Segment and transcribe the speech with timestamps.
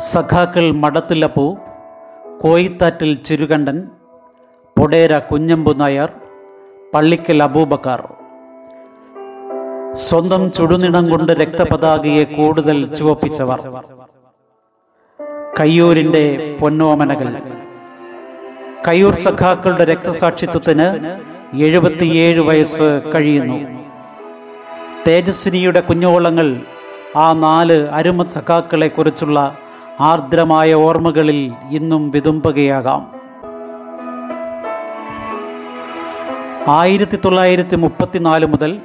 [0.00, 1.56] സഖാക്കൾ മടത്തില്ലപ്പൂ
[2.40, 3.82] കോയിത്താറ്റിൽ ചുരുകണ്ടൻ
[4.78, 6.12] പൊടേര കുഞ്ഞമ്പു നായർ
[6.94, 8.00] പള്ളിക്കൽ അബൂബക്കാർ.
[9.92, 13.60] സ്വന്തം ചുടുനിടം കൊണ്ട് രക്തപതാകയെ കൂടുതൽ ചുവപ്പിച്ചവർ.
[15.60, 17.42] കയ്യൂരിന്റെ പൊന്നോമനകൾ.
[18.88, 20.88] കയ്യൂർ സഖാക്കളുടെ രക്തസാക്ഷിത്വത്തിന്
[21.62, 23.58] എഴുപത്തിയേഴ് വയസ്സ് കഴിയുന്നു.
[25.06, 26.60] തേജസ്വിനിയുടെ കുഞ്ഞോളങ്ങൾ
[27.16, 29.58] ആ നാല് അരുമ സഖാക്കളെ കുറിച്ചുള്ള
[30.00, 33.20] ആർദ്രമായ ഓർമ്മകളിൽ ഇന്നും വിതുമ്പുകയാകാം.
[36.68, 38.80] ആയിരത്തി തൊള്ളായിരത്തി മുപ്പത്തിനാല് മുതൽ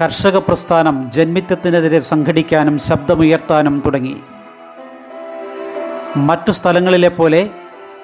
[0.00, 4.16] കർഷക പ്രസ്ഥാനം ജന്മിത്തത്തിനെതിരെ സംഘടിക്കാനും ശബ്ദമുയർത്താനും തുടങ്ങി.
[6.16, 7.50] മറ്റു സ്ഥലങ്ങളിലെ പോലെ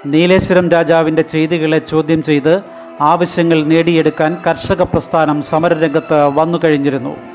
[0.07, 2.63] നീലേശ്വരം രാജാവിന്റെ ചെയ്തികളെ ചോദ്യം ചെയ്ത്
[3.01, 7.34] ആവശ്യങ്ങൾ നേടിയെടുക്കാൻ കർഷക പ്രസ്ഥാനം സമരരംഗത്ത് വന്നു കഴിഞ്ഞിരുന്നു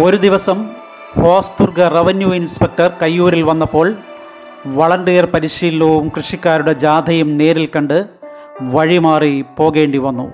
[0.00, 0.70] ഒരു ദിവസം
[1.20, 3.96] ഹോസ്ദുർഗ റവന്യൂ ഇൻസ്പെക്ടർ കയ്യൂരിൽ വന്നപ്പോൾ
[4.66, 8.06] വളണ്ടിയർ പരിശീലനവും കൃഷിക്കാരുടെ ജാഥയും നേരിൽ കണ്ട്
[8.62, 10.32] വഴിമാറി പോകേണ്ടി വന്നു.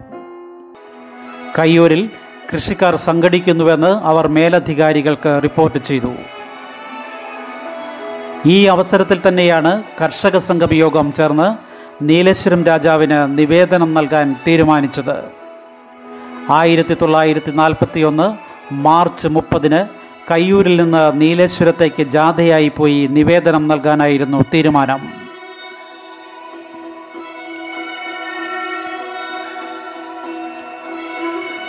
[1.58, 2.10] കയ്യൂരിൽ
[2.54, 6.12] കൃഷിക്കാർ സംഘടിക്കുന്നുവെന്ന് അവർ മേലധികാരികൾക്ക് റിപ്പോർട്ട് ചെയ്തു.
[8.46, 11.48] ഈ അവസരത്തിൽ തന്നെയാണ് കർഷക സംഘം യോഗം ചേർന്ന്
[12.04, 15.16] നീലേശ്വരം രാജാവിന് നിവേദനം നൽകാൻ തീരുമാനിച്ചത്.
[16.50, 19.88] ആയിരത്തി തൊള്ളായിരത്തി നാൽപ്പത്തി ഒന്ന് മാർച്ച് മുപ്പതിന്
[20.30, 25.28] കയ്യൂരിൽ നിന്ന് നീലേശ്വരത്തേക്ക് ജാഥയായി പോയി നിവേദനം നൽകാനായിരുന്നു തീരുമാനം.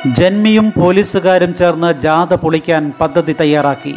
[0.08, 3.96] ജന്മിയും പോലീസുകാരും ചേർന്ന് ജാഥ പൊളിക്കാൻ പദ്ധതി തയ്യാറാക്കി.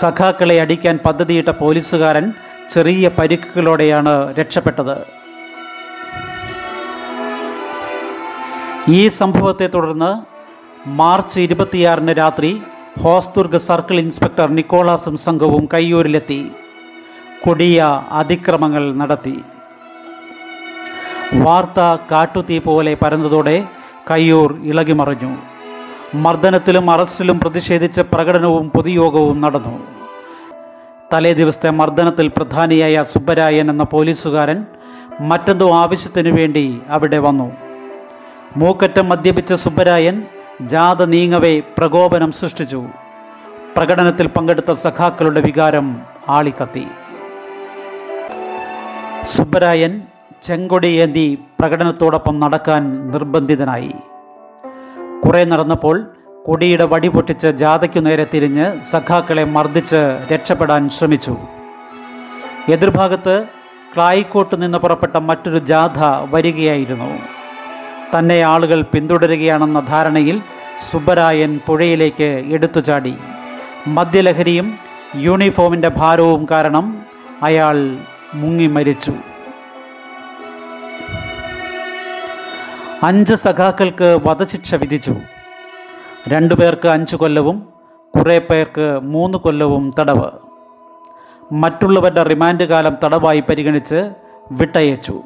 [0.00, 2.32] സഖാക്കളെ അടിക്കാൻ പദ്ധതിയിട്ട പോലീസുകാരൻ
[2.70, 4.96] ചെറിയ പരിക്കുകളോടെയാണ് രക്ഷപ്പെട്ടത്.
[8.88, 10.31] ഈ സംഭവത്തെ തുടർന്ന്
[10.86, 12.62] മാർച്ച് ഇരുപത്തിയാറിന് രാത്രി
[13.02, 16.50] ഹോസ്ദുർഗ് സർക്കിൾ ഇൻസ്പെക്ടർ നിക്കോളാസും സംഘവും കയ്യൂരിലെത്തി.
[17.44, 17.82] കൊടിയ
[18.12, 19.40] അതിക്രമങ്ങൾ നടത്തി.
[21.34, 23.64] വാർത്ത കാട്ടുതീ പോലെ പരന്നതോടെ
[24.10, 25.36] കയ്യൂർ ഇളകിമറിഞ്ഞു.
[26.14, 29.86] മർദ്ദനത്തിലും അറസ്റ്റിലും പ്രതിഷേധിച്ച് പ്രകടനവും പൊതുയോഗവും നടന്നു.
[31.12, 34.66] തലേ ദിവസത്തെ മർദ്ദനത്തിൽ പ്രധാനിയായ സുബ്ബരായൻ എന്ന പോലീസുകാരൻ
[35.20, 37.52] മറ്റെന്തോ ആവശ്യത്തിനു വേണ്ടി അവിടെ വന്നു.
[38.56, 40.22] മൂക്കറ്റം മദ്യപിച്ച സുബ്ബരായൻ
[40.60, 42.84] ജാഥ നീങ്ങവേ പ്രകോപനം സൃഷ്ടിച്ചു.
[43.76, 46.86] പ്രകടനത്തിൽ പങ്കെടുത്ത സഖാക്കളുടെ വികാരം ആളിക്കത്തി.
[49.22, 50.02] സുബ്ബരായൻ
[50.42, 53.94] ചെങ്കൊടി ഏന്തി പ്രകടനത്തോടൊപ്പം നടക്കാൻ നിർബന്ധിതനായി.
[55.24, 56.10] കുറെ നടന്നപ്പോൾ
[56.46, 61.36] കൊടിയുടെ വടി പൊട്ടിച്ച് ജാഥയ്ക്കു നേരെ തിരിഞ്ഞ് സഖാക്കളെ മർദ്ദിച്ച് രക്ഷപ്പെടാൻ ശ്രമിച്ചു.
[62.68, 63.44] എതിർഭാഗത്ത്
[63.94, 67.41] ക്ലായിക്കോട്ട് നിന്ന് പുറപ്പെട്ട മറ്റൊരു ജാഥ വരികയായിരുന്നു.
[68.18, 70.42] തന്നെ ആളുകൾ പിന്തുടരുകയാണെന്ന ധാരണയിൽ
[70.90, 73.14] സുബ്ബരായൻ പുഴയിലേക്ക് എടുത്തു ചാടി
[73.86, 74.78] മദ്യലഹരിയും
[75.16, 77.06] യൂണിഫോമിന്റെ ഭാരവും കാരണം
[77.42, 77.96] അയാൾ
[78.34, 79.12] മുങ്ങി മരിച്ചു
[83.02, 85.14] അഞ്ച് സഖാക്കൾക്ക് വധശിക്ഷ വിധിച്ചു.
[86.28, 87.68] രണ്ടു പേർക്ക് അഞ്ച് കൊല്ലവും
[88.18, 90.30] കുറേ പേർക്ക് മൂന്ന് കൊല്ലവും തടവ്.
[91.52, 94.10] മറ്റുള്ളവരുടെ റിമാൻഡ് കാലം തടവായി പരിഗണിച്ച്
[94.52, 95.22] വിട്ടയച്ചു.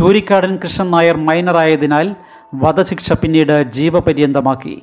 [0.00, 2.14] ചൂരിക്കാടൻ കൃഷ്ണൻ നായർ മൈനറായതിനാൽ
[2.54, 4.82] വധശിക്ഷ പിന്നീട് ജീവപര്യന്തമാക്കി.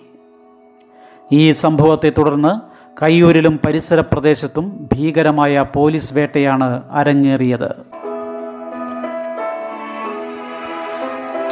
[1.31, 2.61] ഈ സംഭവത്തെ തുടർന്ന്
[3.01, 7.69] കയ്യൂരിലും പരിസര പ്രദേശത്തും ഭീകരമായ പോലീസ് വേട്ടയാണ് അരങ്ങേറിയത്.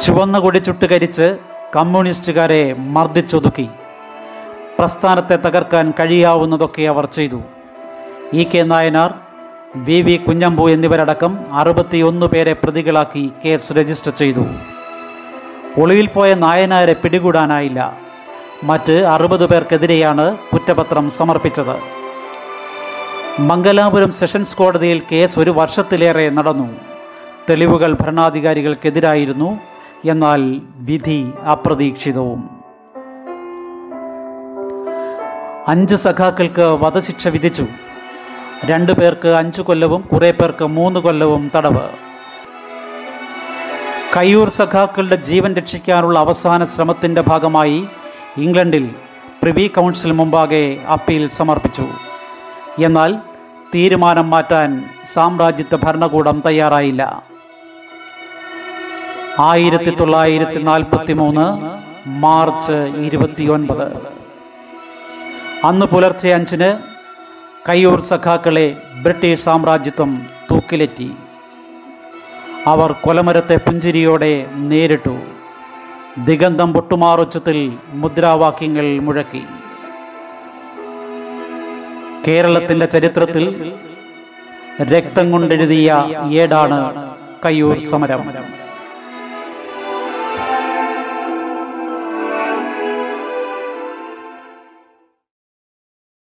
[0.00, 1.38] ചുവന്ന കൊടി ചുട്ടുകരിച്ച്
[1.76, 3.68] കമ്മ്യൂണിസ്റ്റുകാരെ മർദ്ദിച്ചൊതുക്കി.
[4.78, 7.40] പ്രസ്ഥാനത്തെ തകർക്കാൻ കഴിയാവുന്നതൊക്കെ അവർ ചെയ്തു.
[8.32, 9.14] E K Nayanar
[9.84, 14.44] V V Kunhambu എന്നിവരടക്കം അറുപത്തിയൊന്ന് പേരെ പ്രതികളാക്കി കേസ് രജിസ്റ്റർ ചെയ്തു.
[15.78, 17.98] ഒളിവിൽ പോയ നായനാരെ പിടികൂടാനായില്ല.
[18.64, 21.76] മറ്റ് അറുപത് പേർക്കെതിരെയാണ് കുറ്റപത്രം സമർപ്പിച്ചത്.
[23.40, 26.74] മംഗലാപുരം സെഷൻസ് കോടതിയിൽ കേസ് ഒരു വർഷത്തിലേറെ നടന്നു.
[27.50, 29.58] തെളിവുകൾ ഭരണാധികാരികൾക്കെതിരായിരുന്നു.
[30.04, 32.50] എന്നാൽ വിധി അപ്രതീക്ഷിതവും.
[35.68, 37.66] അഞ്ച് സഖാക്കൾക്ക് വധശിക്ഷ വിധിച്ചു.
[38.64, 41.88] രണ്ടു പേർക്ക് അഞ്ചു കൊല്ലവും കുറേ പേർക്ക് മൂന്ന് കൊല്ലവും തടവ്.
[44.16, 47.86] കയ്യൂർ സഖാക്കളുടെ ജീവൻ രക്ഷിക്കാനുള്ള അവസാന ശ്രമത്തിന്റെ ഭാഗമായി
[48.36, 48.94] ഇംഗ്ലണ്ടിൽ
[49.42, 51.86] പ്രിവി കൗൺസിൽ മുമ്പാകെ അപ്പീൽ സമർപ്പിച്ചു.
[52.84, 53.16] എന്നാൽ
[53.74, 57.22] തീരുമാനം മാറ്റാൻ സാമ്രാജ്യത്വ ഭരണകൂടം തയ്യാറായില്ല.
[59.38, 61.46] ആയിരത്തി തൊള്ളായിരത്തി നാൽപ്പത്തി മൂന്ന്
[62.08, 64.16] മാർച്ച് ഇരുപത്തിയൊൻപത്.
[65.64, 66.95] അന്ന് പുലർച്ചെ അഞ്ചിന്
[67.68, 71.10] കയ്യൂർ സഖാക്കളെ ബ്രിട്ടീഷ് സാമ്രാജ്യത്വം തൂക്കിലെറ്റി.
[72.66, 75.14] അവർ കൊലമരത്തെ പുഞ്ചിരിയോടെ നേരിട്ടു.
[76.24, 77.58] ദിഗന്ധം പൊട്ടുമാറുച്ചത്തിൽ
[78.02, 79.42] മുദ്രാവാക്യങ്ങൾ മുഴക്കി.
[82.28, 83.74] കേരളത്തിന്റെ ചരിത്രത്തിൽ
[84.82, 86.80] രക്തം കൊണ്ടെഴുതിയ ഏടാണ്
[87.44, 88.24] കയ്യൂർ സമരം.